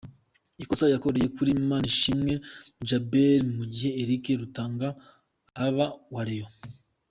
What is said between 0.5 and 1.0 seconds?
ikosa